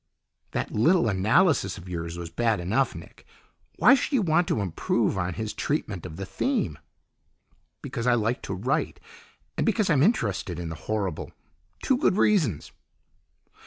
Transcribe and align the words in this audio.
"That 0.53 0.71
little 0.71 1.07
analysis 1.07 1.77
of 1.77 1.87
yours 1.87 2.17
was 2.17 2.31
bad 2.31 2.59
enough, 2.59 2.95
Nick! 2.95 3.23
Why 3.75 3.93
should 3.93 4.13
you 4.13 4.23
want 4.23 4.47
to 4.47 4.59
improve 4.59 5.15
on 5.15 5.35
his 5.35 5.53
treatment 5.53 6.07
of 6.07 6.15
the 6.17 6.25
theme?" 6.25 6.79
"Because 7.83 8.07
I 8.07 8.15
like 8.15 8.41
to 8.49 8.55
write, 8.55 8.99
and 9.57 9.63
because 9.63 9.91
I'm 9.91 10.01
interested 10.01 10.57
in 10.59 10.69
the 10.69 10.75
horrible. 10.89 11.31
Two 11.83 11.99
good 11.99 12.17
reasons." 12.17 12.71